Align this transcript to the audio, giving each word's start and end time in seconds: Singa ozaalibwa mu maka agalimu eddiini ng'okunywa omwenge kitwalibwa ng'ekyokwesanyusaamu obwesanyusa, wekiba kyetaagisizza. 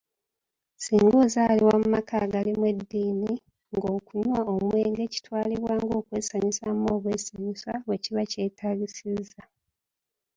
Singa 0.83 1.15
ozaalibwa 1.25 1.75
mu 1.81 1.87
maka 1.95 2.15
agalimu 2.25 2.63
eddiini 2.71 3.31
ng'okunywa 3.75 4.39
omwenge 4.53 5.03
kitwalibwa 5.13 5.71
ng'ekyokwesanyusaamu 5.77 6.85
obwesanyusa, 6.95 7.71
wekiba 7.89 8.21
kyetaagisizza. 8.31 9.41